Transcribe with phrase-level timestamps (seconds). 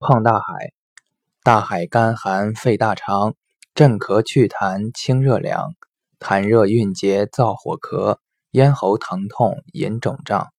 [0.00, 0.72] 胖大海，
[1.42, 3.34] 大海干寒肺大肠，
[3.74, 5.72] 镇咳祛痰清热凉，
[6.20, 8.18] 痰热蕴结燥火咳，
[8.52, 10.52] 咽喉疼痛隐肿胀。